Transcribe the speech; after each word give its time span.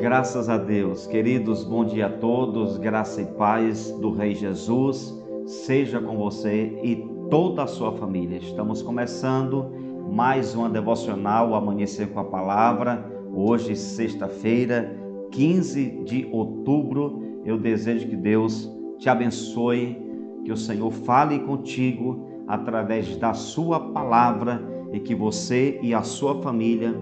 Graças 0.00 0.48
a 0.48 0.58
Deus, 0.58 1.06
queridos, 1.06 1.64
bom 1.64 1.84
dia 1.84 2.06
a 2.06 2.10
todos, 2.10 2.76
graça 2.78 3.22
e 3.22 3.26
paz 3.26 3.90
do 3.92 4.10
Rei 4.10 4.34
Jesus, 4.34 5.14
seja 5.46 6.00
com 6.00 6.16
você 6.16 6.78
e 6.82 6.96
toda 7.30 7.62
a 7.62 7.66
sua 7.66 7.92
família. 7.92 8.38
Estamos 8.38 8.82
começando 8.82 9.70
mais 10.10 10.54
uma 10.54 10.68
devocional 10.68 11.54
Amanhecer 11.54 12.08
com 12.08 12.20
a 12.20 12.24
Palavra, 12.24 13.04
hoje, 13.32 13.76
sexta-feira, 13.76 14.94
15 15.30 16.02
de 16.04 16.28
outubro. 16.32 17.22
Eu 17.44 17.56
desejo 17.56 18.08
que 18.08 18.16
Deus 18.16 18.70
te 18.98 19.08
abençoe, 19.08 20.09
que 20.50 20.54
o 20.54 20.56
Senhor 20.56 20.90
fale 20.90 21.38
contigo 21.38 22.26
através 22.48 23.16
da 23.16 23.32
Sua 23.32 23.78
palavra 23.78 24.60
e 24.92 24.98
que 24.98 25.14
você 25.14 25.78
e 25.80 25.94
a 25.94 26.02
sua 26.02 26.42
família 26.42 26.92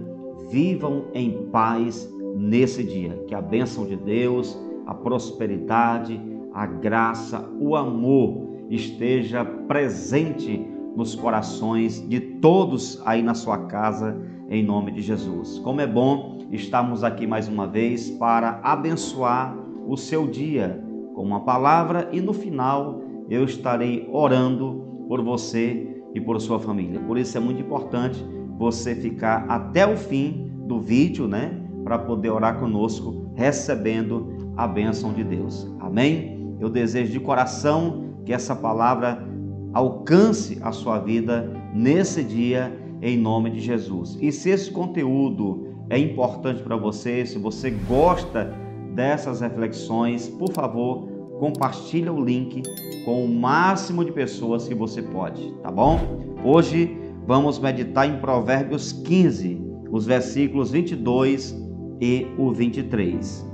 vivam 0.50 1.06
em 1.14 1.46
paz 1.46 2.06
nesse 2.36 2.84
dia. 2.84 3.24
Que 3.26 3.34
a 3.34 3.40
bênção 3.40 3.86
de 3.86 3.96
Deus, 3.96 4.54
a 4.84 4.92
prosperidade, 4.92 6.20
a 6.52 6.66
graça, 6.66 7.48
o 7.58 7.74
amor 7.74 8.66
esteja 8.68 9.46
presente 9.46 10.62
nos 10.94 11.14
corações 11.14 12.06
de 12.06 12.20
todos 12.20 13.00
aí 13.06 13.22
na 13.22 13.32
sua 13.32 13.56
casa, 13.64 14.14
em 14.50 14.62
nome 14.62 14.92
de 14.92 15.00
Jesus. 15.00 15.58
Como 15.60 15.80
é 15.80 15.86
bom 15.86 16.36
estarmos 16.50 17.02
aqui 17.02 17.26
mais 17.26 17.48
uma 17.48 17.66
vez 17.66 18.10
para 18.10 18.60
abençoar 18.62 19.56
o 19.86 19.96
seu 19.96 20.26
dia 20.26 20.84
com 21.14 21.22
uma 21.22 21.40
palavra 21.40 22.10
e 22.12 22.20
no 22.20 22.34
final 22.34 23.08
eu 23.30 23.44
estarei 23.44 24.08
orando 24.12 25.04
por 25.08 25.22
você 25.22 26.02
e 26.14 26.20
por 26.20 26.40
sua 26.40 26.58
família. 26.58 27.00
Por 27.00 27.18
isso 27.18 27.36
é 27.36 27.40
muito 27.40 27.60
importante 27.60 28.24
você 28.58 28.94
ficar 28.94 29.44
até 29.48 29.86
o 29.86 29.96
fim 29.96 30.50
do 30.66 30.80
vídeo, 30.80 31.28
né? 31.28 31.62
Para 31.84 31.98
poder 31.98 32.30
orar 32.30 32.58
conosco, 32.58 33.30
recebendo 33.34 34.52
a 34.56 34.66
bênção 34.66 35.12
de 35.12 35.22
Deus. 35.22 35.66
Amém? 35.80 36.56
Eu 36.60 36.68
desejo 36.68 37.12
de 37.12 37.20
coração 37.20 38.04
que 38.24 38.32
essa 38.32 38.54
palavra 38.54 39.26
alcance 39.72 40.58
a 40.60 40.72
sua 40.72 40.98
vida 40.98 41.50
nesse 41.72 42.22
dia, 42.22 42.76
em 43.00 43.16
nome 43.16 43.50
de 43.50 43.60
Jesus. 43.60 44.18
E 44.20 44.32
se 44.32 44.50
esse 44.50 44.70
conteúdo 44.70 45.68
é 45.88 45.98
importante 45.98 46.62
para 46.62 46.76
você, 46.76 47.24
se 47.24 47.38
você 47.38 47.70
gosta 47.70 48.52
dessas 48.94 49.40
reflexões, 49.40 50.28
por 50.28 50.52
favor, 50.52 51.07
compartilhe 51.38 52.10
o 52.10 52.22
link 52.22 52.62
com 53.04 53.24
o 53.24 53.28
máximo 53.28 54.04
de 54.04 54.12
pessoas 54.12 54.68
que 54.68 54.74
você 54.74 55.02
pode, 55.02 55.52
tá 55.62 55.70
bom? 55.70 55.98
Hoje 56.44 56.96
vamos 57.26 57.58
meditar 57.58 58.08
em 58.08 58.18
Provérbios 58.18 58.92
15, 58.92 59.60
os 59.90 60.06
versículos 60.06 60.70
22 60.70 61.56
e 62.00 62.26
o 62.36 62.52
23. 62.52 63.46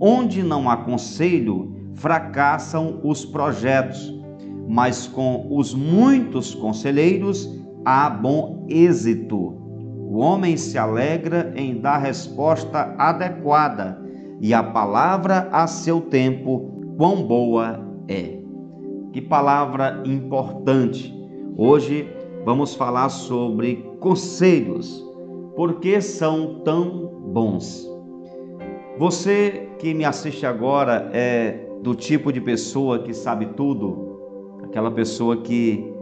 Onde 0.00 0.42
não 0.42 0.68
há 0.68 0.78
conselho, 0.78 1.72
fracassam 1.94 3.00
os 3.04 3.24
projetos 3.24 4.14
mas 4.68 5.06
com 5.06 5.46
os 5.50 5.74
muitos 5.74 6.54
conselheiros 6.54 7.48
há 7.84 8.08
bom 8.08 8.66
êxito. 8.68 9.36
O 9.38 10.18
homem 10.18 10.56
se 10.56 10.78
alegra 10.78 11.52
em 11.56 11.80
dar 11.80 11.98
resposta 11.98 12.94
adequada, 12.98 14.02
e 14.40 14.52
a 14.52 14.62
palavra 14.62 15.48
a 15.52 15.66
seu 15.66 16.00
tempo, 16.00 16.73
quão 16.96 17.22
boa 17.22 17.80
é. 18.08 18.38
Que 19.12 19.20
palavra 19.20 20.02
importante! 20.04 21.12
Hoje 21.56 22.08
vamos 22.44 22.74
falar 22.74 23.08
sobre 23.08 23.84
conselhos. 24.00 25.04
Por 25.56 25.80
que 25.80 26.00
são 26.00 26.60
tão 26.64 27.06
bons? 27.32 27.88
Você 28.98 29.68
que 29.78 29.94
me 29.94 30.04
assiste 30.04 30.46
agora 30.46 31.10
é 31.12 31.66
do 31.82 31.94
tipo 31.94 32.32
de 32.32 32.40
pessoa 32.40 33.00
que 33.00 33.12
sabe 33.12 33.46
tudo, 33.56 34.58
aquela 34.62 34.90
pessoa 34.90 35.36
que 35.36 35.92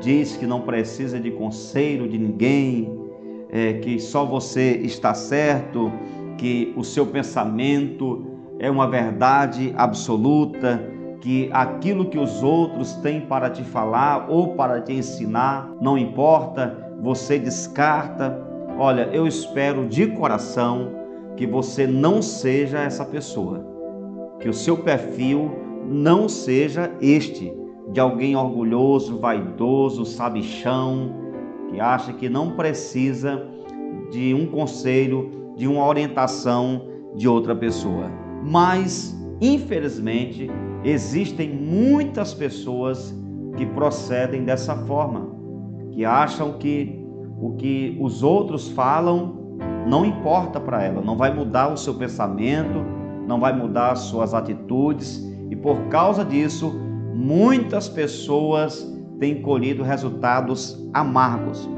diz 0.00 0.36
que 0.36 0.46
não 0.46 0.62
precisa 0.62 1.20
de 1.20 1.30
conselho 1.30 2.08
de 2.08 2.18
ninguém, 2.18 2.90
é, 3.50 3.74
que 3.74 3.98
só 3.98 4.24
você 4.24 4.80
está 4.82 5.12
certo, 5.12 5.92
que 6.38 6.72
o 6.76 6.82
seu 6.82 7.06
pensamento 7.06 8.29
é 8.60 8.70
uma 8.70 8.86
verdade 8.86 9.72
absoluta, 9.76 10.80
que 11.20 11.48
aquilo 11.52 12.04
que 12.04 12.18
os 12.18 12.42
outros 12.42 12.92
têm 12.96 13.22
para 13.22 13.48
te 13.48 13.64
falar 13.64 14.26
ou 14.28 14.54
para 14.54 14.80
te 14.82 14.92
ensinar, 14.92 15.70
não 15.80 15.96
importa, 15.96 16.92
você 17.00 17.38
descarta. 17.38 18.38
Olha, 18.78 19.08
eu 19.12 19.26
espero 19.26 19.88
de 19.88 20.06
coração 20.08 20.92
que 21.36 21.46
você 21.46 21.86
não 21.86 22.20
seja 22.20 22.78
essa 22.80 23.04
pessoa, 23.04 23.64
que 24.38 24.48
o 24.48 24.54
seu 24.54 24.76
perfil 24.76 25.50
não 25.86 26.28
seja 26.28 26.90
este 27.00 27.52
de 27.90 27.98
alguém 27.98 28.36
orgulhoso, 28.36 29.18
vaidoso, 29.18 30.04
sabichão, 30.04 31.14
que 31.70 31.80
acha 31.80 32.12
que 32.12 32.28
não 32.28 32.52
precisa 32.52 33.42
de 34.10 34.34
um 34.34 34.46
conselho, 34.46 35.54
de 35.56 35.66
uma 35.66 35.86
orientação 35.86 36.82
de 37.14 37.26
outra 37.26 37.54
pessoa. 37.54 38.29
Mas, 38.42 39.16
infelizmente, 39.40 40.50
existem 40.84 41.50
muitas 41.50 42.32
pessoas 42.32 43.14
que 43.56 43.66
procedem 43.66 44.44
dessa 44.44 44.74
forma, 44.86 45.28
que 45.92 46.04
acham 46.04 46.54
que 46.54 46.98
o 47.40 47.52
que 47.52 47.96
os 48.00 48.22
outros 48.22 48.68
falam 48.68 49.40
não 49.86 50.04
importa 50.04 50.60
para 50.60 50.82
ela, 50.82 51.02
não 51.02 51.16
vai 51.16 51.34
mudar 51.34 51.72
o 51.72 51.76
seu 51.76 51.94
pensamento, 51.94 52.84
não 53.26 53.40
vai 53.40 53.52
mudar 53.52 53.92
as 53.92 54.00
suas 54.00 54.34
atitudes 54.34 55.26
e 55.50 55.56
por 55.56 55.88
causa 55.88 56.24
disso 56.24 56.72
muitas 57.14 57.88
pessoas 57.88 58.86
têm 59.18 59.42
colhido 59.42 59.82
resultados 59.82 60.88
amargos. 60.92 61.68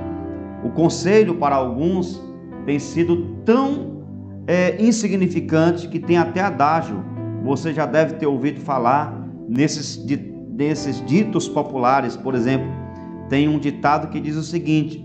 O 0.65 0.71
conselho 0.71 1.37
para 1.37 1.57
alguns 1.57 2.23
tem 2.65 2.79
sido 2.79 3.37
tão 3.45 3.92
é, 4.47 4.83
insignificante 4.83 5.89
que 5.89 5.99
tem 5.99 6.17
até 6.17 6.41
adágio. 6.41 7.03
Você 7.45 7.73
já 7.73 7.87
deve 7.87 8.15
ter 8.15 8.27
ouvido 8.27 8.61
falar 8.61 9.29
nesses, 9.49 9.97
desses 9.97 11.05
ditos 11.05 11.49
populares, 11.49 12.17
por 12.17 12.35
exemplo, 12.35 12.69
tem 13.29 13.49
um 13.49 13.59
ditado 13.59 14.09
que 14.09 14.21
diz 14.21 14.37
o 14.37 14.43
seguinte: 14.43 15.05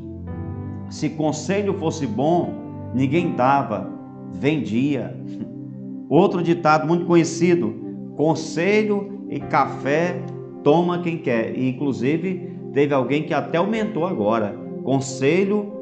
se 0.90 1.10
conselho 1.10 1.74
fosse 1.76 2.06
bom, 2.06 2.54
ninguém 2.94 3.36
dava, 3.36 3.90
vendia. 4.32 5.16
Outro 6.10 6.44
ditado 6.44 6.88
muito 6.88 7.06
conhecido: 7.06 7.74
conselho 8.16 9.26
e 9.30 9.40
café 9.40 10.22
toma 10.64 11.00
quem 11.00 11.18
quer. 11.18 11.58
E, 11.58 11.70
inclusive, 11.70 12.52
teve 12.74 12.94
alguém 12.94 13.24
que 13.24 13.34
até 13.34 13.58
aumentou 13.58 14.06
agora. 14.06 14.58
Conselho, 14.84 15.74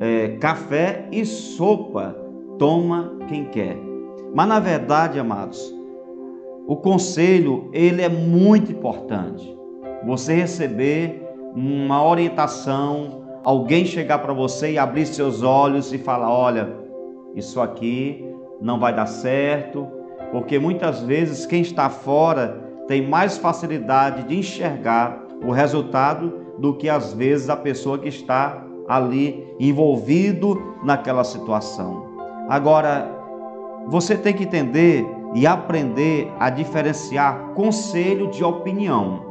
é, 0.00 0.36
café 0.38 1.08
e 1.12 1.24
sopa 1.24 2.21
toma 2.58 3.12
quem 3.28 3.44
quer. 3.46 3.76
Mas 4.34 4.48
na 4.48 4.60
verdade, 4.60 5.18
amados, 5.18 5.72
o 6.66 6.76
conselho 6.76 7.68
ele 7.72 8.02
é 8.02 8.08
muito 8.08 8.72
importante. 8.72 9.56
Você 10.06 10.34
receber 10.34 11.22
uma 11.54 12.04
orientação, 12.04 13.22
alguém 13.44 13.84
chegar 13.84 14.18
para 14.18 14.32
você 14.32 14.72
e 14.72 14.78
abrir 14.78 15.06
seus 15.06 15.42
olhos 15.42 15.92
e 15.92 15.98
falar: 15.98 16.32
olha, 16.32 16.74
isso 17.34 17.60
aqui 17.60 18.24
não 18.60 18.78
vai 18.78 18.94
dar 18.94 19.06
certo, 19.06 19.86
porque 20.30 20.58
muitas 20.58 21.02
vezes 21.02 21.46
quem 21.46 21.60
está 21.60 21.90
fora 21.90 22.62
tem 22.86 23.06
mais 23.06 23.38
facilidade 23.38 24.24
de 24.24 24.38
enxergar 24.38 25.26
o 25.44 25.50
resultado 25.50 26.40
do 26.58 26.74
que 26.74 26.88
às 26.88 27.12
vezes 27.12 27.48
a 27.48 27.56
pessoa 27.56 27.98
que 27.98 28.08
está 28.08 28.64
ali 28.88 29.46
envolvido 29.58 30.76
naquela 30.84 31.24
situação. 31.24 32.11
Agora, 32.52 33.10
você 33.86 34.14
tem 34.14 34.34
que 34.34 34.42
entender 34.42 35.06
e 35.34 35.46
aprender 35.46 36.30
a 36.38 36.50
diferenciar 36.50 37.54
conselho 37.54 38.26
de 38.26 38.44
opinião. 38.44 39.22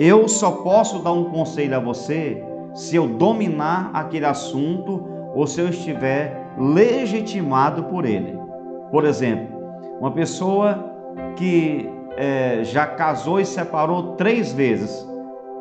Eu 0.00 0.26
só 0.26 0.50
posso 0.50 0.98
dar 0.98 1.12
um 1.12 1.26
conselho 1.26 1.76
a 1.76 1.78
você 1.78 2.42
se 2.74 2.96
eu 2.96 3.06
dominar 3.06 3.92
aquele 3.94 4.26
assunto 4.26 5.00
ou 5.32 5.46
se 5.46 5.60
eu 5.60 5.68
estiver 5.68 6.52
legitimado 6.58 7.84
por 7.84 8.04
ele. 8.04 8.36
Por 8.90 9.04
exemplo, 9.04 9.56
uma 10.00 10.10
pessoa 10.10 10.92
que 11.36 11.88
é, 12.16 12.64
já 12.64 12.84
casou 12.84 13.38
e 13.38 13.46
separou 13.46 14.16
três 14.16 14.52
vezes, 14.52 15.08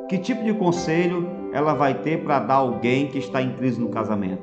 que 0.09 0.17
tipo 0.17 0.43
de 0.43 0.55
conselho 0.55 1.29
ela 1.53 1.75
vai 1.75 1.93
ter 1.93 2.23
para 2.23 2.39
dar 2.39 2.55
alguém 2.55 3.09
que 3.09 3.19
está 3.19 3.43
em 3.43 3.51
crise 3.53 3.79
no 3.79 3.89
casamento? 3.89 4.41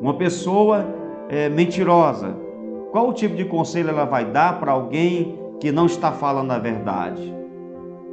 Uma 0.00 0.14
pessoa 0.14 0.99
é, 1.30 1.48
mentirosa, 1.48 2.36
qual 2.90 3.08
o 3.08 3.12
tipo 3.12 3.36
de 3.36 3.44
conselho 3.44 3.88
ela 3.88 4.04
vai 4.04 4.24
dar 4.24 4.60
para 4.60 4.72
alguém 4.72 5.38
que 5.60 5.70
não 5.70 5.86
está 5.86 6.12
falando 6.12 6.50
a 6.50 6.58
verdade? 6.58 7.40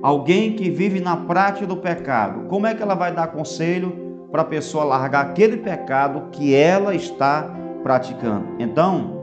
alguém 0.02 0.54
que 0.54 0.70
vive 0.70 1.00
na 1.00 1.18
prática 1.18 1.66
do 1.66 1.78
pecado, 1.78 2.48
como 2.48 2.68
é 2.68 2.76
que 2.76 2.82
ela 2.82 2.96
vai 2.96 3.14
dar 3.14 3.28
conselho 3.28 4.28
para 4.32 4.42
a 4.42 4.46
pessoa 4.46 4.84
largar 4.84 5.26
aquele 5.26 5.58
pecado 5.58 6.30
que 6.32 6.54
ela 6.56 6.94
está 6.94 7.54
praticando? 7.84 8.46
Então, 8.60 9.18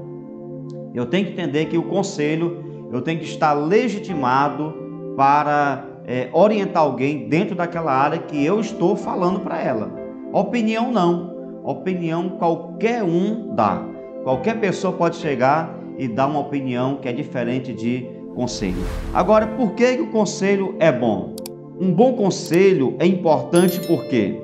eu 0.94 1.06
tenho 1.06 1.26
que 1.26 1.32
entender 1.32 1.66
que 1.66 1.78
o 1.78 1.84
conselho, 1.84 2.88
eu 2.92 3.02
tenho 3.02 3.18
que 3.18 3.24
estar 3.24 3.52
legitimado 3.52 4.74
para 5.16 5.84
é, 6.06 6.28
orientar 6.32 6.82
alguém 6.82 7.28
dentro 7.28 7.54
daquela 7.54 7.92
área 7.92 8.18
que 8.18 8.44
eu 8.44 8.60
estou 8.60 8.96
falando 8.96 9.40
para 9.40 9.60
ela. 9.60 9.90
Opinião 10.32 10.90
não. 10.90 11.33
Opinião 11.64 12.28
qualquer 12.28 13.02
um 13.02 13.54
dá. 13.54 13.82
Qualquer 14.22 14.60
pessoa 14.60 14.92
pode 14.92 15.16
chegar 15.16 15.74
e 15.96 16.06
dar 16.06 16.26
uma 16.26 16.40
opinião 16.40 16.96
que 16.96 17.08
é 17.08 17.12
diferente 17.12 17.72
de 17.72 18.06
conselho. 18.34 18.84
Agora, 19.14 19.46
por 19.46 19.72
que, 19.72 19.92
o 19.98 20.08
conselho 20.08 20.76
é 20.78 20.92
bom? 20.92 21.34
Um 21.80 21.90
bom 21.90 22.12
conselho 22.12 22.94
é 22.98 23.06
importante 23.06 23.80
por 23.86 24.04
quê? 24.04 24.38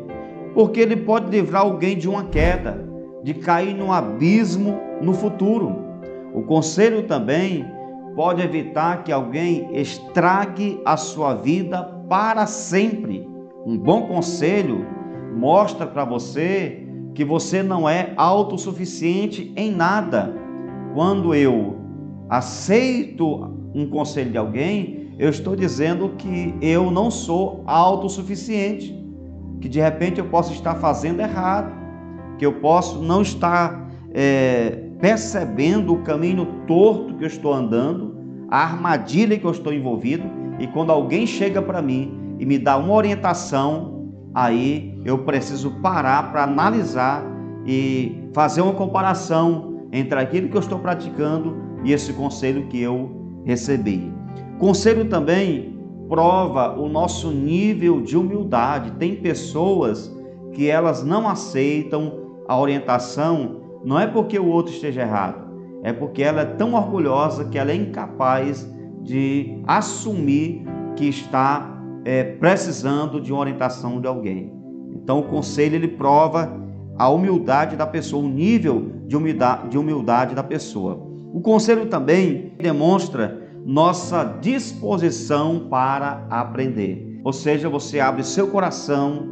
Porque 0.55 0.81
ele 0.81 0.97
pode 0.97 1.31
livrar 1.31 1.61
alguém 1.61 1.95
de 1.95 2.09
uma 2.09 2.25
queda, 2.25 2.83
de 3.23 3.35
cair 3.35 3.75
num 3.75 3.93
abismo 3.93 4.81
no 5.03 5.13
futuro. 5.13 5.77
O 6.33 6.41
conselho 6.45 7.03
também 7.03 7.67
pode 8.17 8.41
evitar 8.41 9.05
que 9.05 9.13
alguém 9.13 9.69
estrague 9.75 10.81
a 10.87 10.97
sua 10.97 11.35
vida 11.35 11.83
para 12.09 12.47
sempre. 12.47 13.29
Um 13.67 13.77
bom 13.77 14.07
conselho 14.07 14.87
mostra 15.37 15.87
para 15.87 16.07
você 16.07 16.87
que 17.21 17.25
você 17.27 17.63
não 17.63 17.87
é 17.87 18.15
autossuficiente 18.17 19.53
em 19.55 19.71
nada. 19.71 20.35
Quando 20.95 21.35
eu 21.35 21.77
aceito 22.31 23.47
um 23.75 23.91
conselho 23.91 24.31
de 24.31 24.39
alguém, 24.39 25.11
eu 25.19 25.29
estou 25.29 25.55
dizendo 25.55 26.15
que 26.17 26.55
eu 26.63 26.91
não 26.91 27.11
sou 27.11 27.63
autossuficiente, 27.67 28.99
que 29.61 29.69
de 29.69 29.79
repente 29.79 30.19
eu 30.19 30.31
posso 30.31 30.55
estar 30.55 30.77
fazendo 30.77 31.21
errado, 31.21 31.71
que 32.39 32.47
eu 32.47 32.55
posso 32.55 33.03
não 33.03 33.21
estar 33.21 33.87
é, 34.15 34.83
percebendo 34.99 35.93
o 35.93 36.03
caminho 36.03 36.47
torto 36.67 37.15
que 37.17 37.25
eu 37.25 37.29
estou 37.29 37.53
andando, 37.53 38.17
a 38.49 38.63
armadilha 38.63 39.39
que 39.39 39.45
eu 39.45 39.51
estou 39.51 39.75
envolvido, 39.75 40.25
e 40.59 40.67
quando 40.67 40.91
alguém 40.91 41.27
chega 41.27 41.61
para 41.61 41.83
mim 41.83 42.37
e 42.39 42.47
me 42.47 42.59
dá 42.59 42.79
uma 42.79 42.95
orientação, 42.95 44.00
aí 44.45 44.99
eu 45.05 45.19
preciso 45.19 45.71
parar 45.83 46.31
para 46.31 46.45
analisar 46.45 47.25
e 47.67 48.29
fazer 48.33 48.63
uma 48.63 48.73
comparação 48.73 49.87
entre 49.93 50.19
aquilo 50.19 50.49
que 50.49 50.57
eu 50.57 50.61
estou 50.61 50.79
praticando 50.79 51.57
e 51.85 51.93
esse 51.93 52.13
conselho 52.13 52.67
que 52.69 52.81
eu 52.81 53.11
recebi. 53.45 54.13
Conselho 54.59 55.07
também 55.07 55.79
prova 56.09 56.79
o 56.79 56.89
nosso 56.89 57.31
nível 57.31 58.01
de 58.01 58.17
humildade. 58.17 58.93
Tem 58.93 59.17
pessoas 59.17 60.15
que 60.53 60.69
elas 60.69 61.03
não 61.05 61.29
aceitam 61.29 62.13
a 62.49 62.59
orientação, 62.59 63.61
não 63.85 63.99
é 63.99 64.07
porque 64.07 64.39
o 64.39 64.49
outro 64.49 64.73
esteja 64.73 65.03
errado, 65.03 65.49
é 65.83 65.93
porque 65.93 66.23
ela 66.23 66.43
é 66.43 66.45
tão 66.45 66.75
orgulhosa 66.75 67.45
que 67.45 67.57
ela 67.57 67.71
é 67.71 67.77
incapaz 67.77 68.69
de 69.03 69.63
assumir 69.67 70.65
que 70.97 71.09
está 71.09 71.80
é, 72.05 72.25
precisando 72.25 73.21
de 73.21 73.33
uma 73.33 73.41
orientação 73.41 74.01
de 74.01 74.07
alguém. 74.07 74.53
Então 74.95 75.21
o 75.21 75.25
conselho 75.25 75.75
ele 75.75 75.89
prova 75.89 76.53
a 76.99 77.09
humildade 77.09 77.77
da 77.77 77.87
pessoa, 77.87 78.23
o 78.23 78.29
nível 78.29 78.93
de 79.07 79.17
humildade, 79.17 79.69
de 79.69 79.79
humildade 79.79 80.35
da 80.35 80.43
pessoa. 80.43 81.01
O 81.33 81.41
conselho 81.41 81.87
também 81.87 82.53
demonstra 82.59 83.49
nossa 83.65 84.25
disposição 84.41 85.67
para 85.71 86.27
aprender. 86.29 87.21
Ou 87.23 87.33
seja, 87.33 87.69
você 87.69 88.01
abre 88.01 88.25
seu 88.25 88.49
coração, 88.49 89.29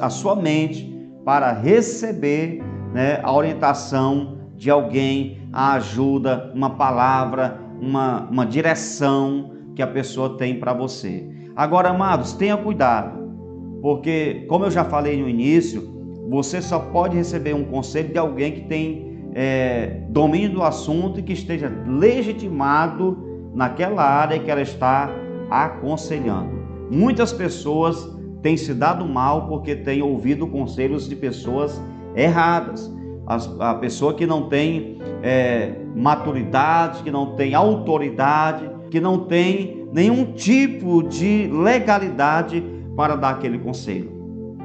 a 0.00 0.10
sua 0.10 0.36
mente 0.36 0.90
para 1.24 1.52
receber 1.52 2.62
né, 2.92 3.20
a 3.22 3.32
orientação 3.32 4.38
de 4.56 4.70
alguém, 4.70 5.48
a 5.52 5.74
ajuda, 5.74 6.50
uma 6.54 6.70
palavra, 6.70 7.60
uma, 7.80 8.28
uma 8.30 8.44
direção 8.44 9.52
que 9.74 9.82
a 9.82 9.86
pessoa 9.86 10.36
tem 10.36 10.58
para 10.58 10.72
você. 10.72 11.28
Agora, 11.54 11.90
amados, 11.90 12.32
tenha 12.32 12.56
cuidado, 12.56 13.18
porque, 13.82 14.46
como 14.48 14.64
eu 14.64 14.70
já 14.70 14.84
falei 14.84 15.20
no 15.20 15.28
início, 15.28 15.88
você 16.28 16.62
só 16.62 16.78
pode 16.78 17.16
receber 17.16 17.54
um 17.54 17.64
conselho 17.64 18.12
de 18.12 18.18
alguém 18.18 18.52
que 18.52 18.60
tem 18.62 19.10
é, 19.34 20.02
domínio 20.08 20.50
do 20.50 20.62
assunto 20.62 21.20
e 21.20 21.22
que 21.22 21.32
esteja 21.32 21.72
legitimado 21.86 23.50
naquela 23.54 24.02
área 24.02 24.38
que 24.38 24.50
ela 24.50 24.62
está 24.62 25.10
aconselhando. 25.50 26.60
Muitas 26.90 27.32
pessoas 27.32 28.08
têm 28.42 28.56
se 28.56 28.74
dado 28.74 29.06
mal 29.06 29.48
porque 29.48 29.76
têm 29.76 30.02
ouvido 30.02 30.46
conselhos 30.46 31.08
de 31.08 31.16
pessoas 31.16 31.80
erradas. 32.14 32.92
A, 33.60 33.74
pessoa 33.74 34.14
que 34.14 34.26
não 34.26 34.48
tem 34.48 34.98
é, 35.22 35.74
maturidade, 35.94 37.02
que 37.04 37.12
não 37.12 37.36
tem 37.36 37.54
autoridade, 37.54 38.68
que 38.90 39.00
não 39.00 39.20
tem 39.20 39.88
nenhum 39.92 40.32
tipo 40.32 41.02
de 41.02 41.48
legalidade 41.52 42.62
para 42.96 43.16
dar 43.16 43.30
aquele 43.30 43.58
conselho. 43.58 44.10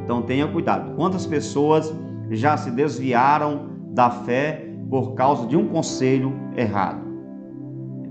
Então 0.04 0.22
tenha 0.22 0.48
cuidado. 0.48 0.95
Quantas 0.95 1.25
pessoas 1.25 1.94
já 2.31 2.57
se 2.57 2.72
desviaram 2.72 3.69
da 3.92 4.10
fé 4.10 4.68
por 4.89 5.13
causa 5.13 5.48
de 5.48 5.56
um 5.56 5.68
conselho 5.68 6.33
errado. 6.56 7.04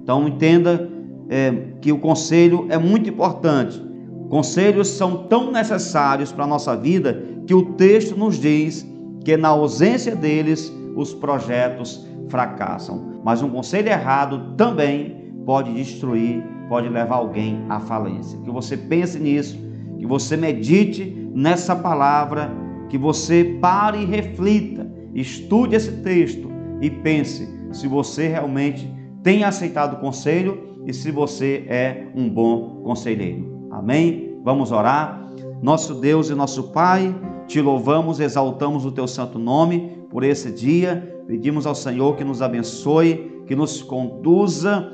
Então 0.02 0.26
entenda 0.26 0.90
é, 1.28 1.52
que 1.80 1.92
o 1.92 1.98
conselho 1.98 2.66
é 2.68 2.78
muito 2.78 3.08
importante. 3.08 3.82
Conselhos 4.28 4.88
são 4.88 5.28
tão 5.28 5.50
necessários 5.50 6.32
para 6.32 6.44
a 6.44 6.46
nossa 6.46 6.76
vida 6.76 7.22
que 7.46 7.54
o 7.54 7.72
texto 7.74 8.16
nos 8.16 8.36
diz 8.36 8.86
que 9.24 9.36
na 9.36 9.48
ausência 9.48 10.14
deles 10.14 10.72
os 10.96 11.14
projetos 11.14 12.06
fracassam. 12.28 13.20
Mas 13.24 13.42
um 13.42 13.50
conselho 13.50 13.88
errado 13.88 14.54
também 14.56 15.23
pode 15.44 15.72
destruir, 15.72 16.42
pode 16.68 16.88
levar 16.88 17.16
alguém 17.16 17.64
à 17.68 17.80
falência. 17.80 18.38
Que 18.40 18.50
você 18.50 18.76
pense 18.76 19.18
nisso, 19.18 19.58
que 19.98 20.06
você 20.06 20.36
medite 20.36 21.30
nessa 21.34 21.74
palavra, 21.74 22.50
que 22.88 22.98
você 22.98 23.58
pare 23.60 24.02
e 24.02 24.04
reflita 24.04 24.94
Estude 25.14 25.76
esse 25.76 25.92
texto 26.02 26.50
e 26.80 26.90
pense 26.90 27.48
se 27.70 27.86
você 27.86 28.26
realmente 28.26 28.92
tem 29.22 29.44
aceitado 29.44 29.94
o 29.94 30.00
conselho 30.00 30.80
e 30.84 30.92
se 30.92 31.12
você 31.12 31.64
é 31.68 32.08
um 32.16 32.28
bom 32.28 32.82
conselheiro. 32.82 33.68
Amém? 33.70 34.36
Vamos 34.42 34.72
orar. 34.72 35.30
Nosso 35.62 35.94
Deus 35.94 36.30
e 36.30 36.34
nosso 36.34 36.64
Pai, 36.72 37.14
te 37.46 37.60
louvamos, 37.60 38.18
exaltamos 38.18 38.84
o 38.84 38.90
teu 38.90 39.06
santo 39.06 39.38
nome 39.38 40.04
por 40.10 40.24
esse 40.24 40.50
dia. 40.50 41.22
Pedimos 41.28 41.64
ao 41.64 41.76
Senhor 41.76 42.16
que 42.16 42.24
nos 42.24 42.42
abençoe, 42.42 43.44
que 43.46 43.54
nos 43.54 43.82
conduza 43.82 44.93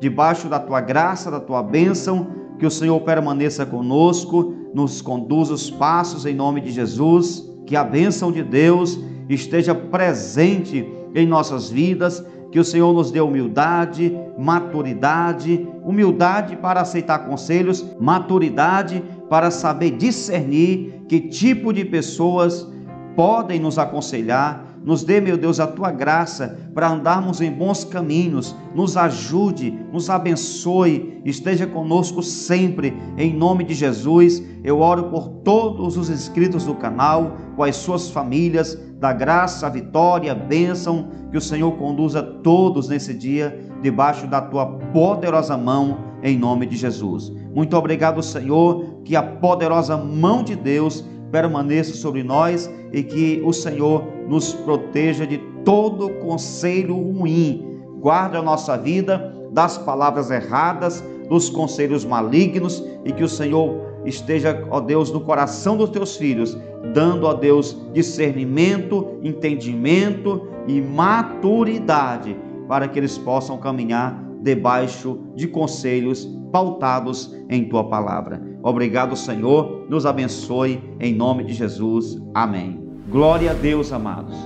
debaixo 0.00 0.48
da 0.48 0.58
tua 0.58 0.80
graça, 0.80 1.30
da 1.30 1.38
tua 1.38 1.62
bênção, 1.62 2.26
que 2.58 2.66
o 2.66 2.70
Senhor 2.70 3.00
permaneça 3.00 3.64
conosco, 3.64 4.54
nos 4.74 5.00
conduza 5.00 5.54
os 5.54 5.70
passos 5.70 6.26
em 6.26 6.34
nome 6.34 6.60
de 6.60 6.70
Jesus, 6.70 7.48
que 7.66 7.76
a 7.76 7.84
bênção 7.84 8.32
de 8.32 8.42
Deus 8.42 8.98
esteja 9.28 9.74
presente 9.74 10.86
em 11.14 11.26
nossas 11.26 11.70
vidas, 11.70 12.24
que 12.50 12.58
o 12.58 12.64
Senhor 12.64 12.92
nos 12.92 13.10
dê 13.10 13.20
humildade, 13.20 14.16
maturidade, 14.38 15.68
humildade 15.84 16.56
para 16.56 16.80
aceitar 16.80 17.20
conselhos, 17.20 17.84
maturidade 18.00 19.02
para 19.28 19.50
saber 19.50 19.92
discernir 19.92 21.04
que 21.08 21.20
tipo 21.20 21.72
de 21.72 21.84
pessoas 21.84 22.66
podem 23.14 23.60
nos 23.60 23.78
aconselhar, 23.78 24.69
nos 24.84 25.04
dê, 25.04 25.20
meu 25.20 25.36
Deus, 25.36 25.60
a 25.60 25.66
tua 25.66 25.90
graça 25.90 26.58
para 26.74 26.90
andarmos 26.90 27.40
em 27.40 27.52
bons 27.52 27.84
caminhos. 27.84 28.56
Nos 28.74 28.96
ajude, 28.96 29.78
nos 29.92 30.08
abençoe, 30.08 31.20
esteja 31.24 31.66
conosco 31.66 32.22
sempre. 32.22 32.96
Em 33.18 33.34
nome 33.34 33.64
de 33.64 33.74
Jesus, 33.74 34.42
eu 34.64 34.80
oro 34.80 35.04
por 35.04 35.28
todos 35.44 35.96
os 35.96 36.08
inscritos 36.08 36.64
do 36.64 36.74
canal, 36.74 37.36
com 37.56 37.62
as 37.62 37.76
suas 37.76 38.10
famílias, 38.10 38.78
da 38.98 39.12
graça, 39.12 39.68
vitória, 39.68 40.34
bênção, 40.34 41.08
que 41.30 41.36
o 41.36 41.40
Senhor 41.40 41.72
conduza 41.72 42.22
todos 42.22 42.88
nesse 42.88 43.14
dia 43.14 43.58
debaixo 43.82 44.26
da 44.26 44.40
tua 44.40 44.66
poderosa 44.66 45.56
mão, 45.56 45.98
em 46.22 46.38
nome 46.38 46.66
de 46.66 46.76
Jesus. 46.76 47.32
Muito 47.54 47.76
obrigado, 47.76 48.22
Senhor, 48.22 49.00
que 49.04 49.16
a 49.16 49.22
poderosa 49.22 49.96
mão 49.96 50.42
de 50.42 50.54
Deus 50.54 51.04
permaneça 51.30 51.94
sobre 51.94 52.22
nós 52.22 52.70
e 52.92 53.02
que 53.02 53.42
o 53.44 53.52
Senhor 53.52 54.04
nos 54.28 54.52
proteja 54.52 55.26
de 55.26 55.38
todo 55.64 56.10
conselho 56.20 56.94
ruim. 56.94 57.80
Guarde 58.00 58.36
a 58.36 58.42
nossa 58.42 58.76
vida 58.76 59.34
das 59.52 59.78
palavras 59.78 60.30
erradas, 60.30 61.02
dos 61.28 61.48
conselhos 61.48 62.04
malignos 62.04 62.84
e 63.04 63.12
que 63.12 63.22
o 63.22 63.28
Senhor 63.28 63.90
esteja, 64.04 64.66
ó 64.70 64.80
Deus, 64.80 65.12
no 65.12 65.20
coração 65.20 65.76
dos 65.76 65.90
teus 65.90 66.16
filhos, 66.16 66.56
dando, 66.92 67.26
ó 67.26 67.34
Deus, 67.34 67.76
discernimento, 67.92 69.18
entendimento 69.22 70.48
e 70.66 70.80
maturidade 70.80 72.36
para 72.66 72.88
que 72.88 72.98
eles 72.98 73.18
possam 73.18 73.58
caminhar 73.58 74.29
debaixo 74.42 75.20
de 75.34 75.46
conselhos 75.46 76.28
pautados 76.52 77.34
em 77.48 77.68
tua 77.68 77.88
palavra. 77.88 78.42
Obrigado, 78.62 79.16
Senhor. 79.16 79.86
Nos 79.88 80.04
abençoe 80.04 80.82
em 80.98 81.14
nome 81.14 81.44
de 81.44 81.52
Jesus. 81.52 82.20
Amém. 82.34 82.80
Glória 83.08 83.52
a 83.52 83.54
Deus, 83.54 83.92
amados. 83.92 84.36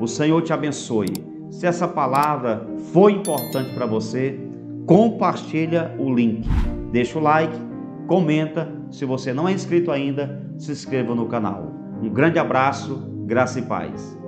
O 0.00 0.06
Senhor 0.06 0.42
te 0.42 0.52
abençoe. 0.52 1.08
Se 1.50 1.66
essa 1.66 1.86
palavra 1.86 2.66
foi 2.92 3.12
importante 3.12 3.74
para 3.74 3.86
você, 3.86 4.38
compartilha 4.86 5.94
o 5.98 6.12
link. 6.12 6.48
Deixa 6.90 7.18
o 7.18 7.22
like, 7.22 7.56
comenta. 8.06 8.68
Se 8.90 9.04
você 9.04 9.32
não 9.32 9.48
é 9.48 9.52
inscrito 9.52 9.90
ainda, 9.90 10.44
se 10.58 10.72
inscreva 10.72 11.14
no 11.14 11.26
canal. 11.26 11.72
Um 12.02 12.10
grande 12.10 12.38
abraço, 12.38 13.02
graça 13.26 13.58
e 13.58 13.62
paz. 13.62 14.21